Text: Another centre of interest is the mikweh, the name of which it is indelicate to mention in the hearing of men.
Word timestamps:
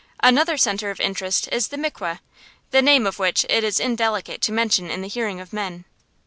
Another 0.23 0.57
centre 0.57 0.89
of 0.89 0.99
interest 0.99 1.47
is 1.51 1.67
the 1.67 1.77
mikweh, 1.77 2.17
the 2.71 2.81
name 2.81 3.05
of 3.05 3.19
which 3.19 3.45
it 3.51 3.63
is 3.63 3.79
indelicate 3.79 4.41
to 4.41 4.51
mention 4.51 4.89
in 4.89 5.03
the 5.03 5.07
hearing 5.07 5.39
of 5.39 5.53
men. 5.53 5.85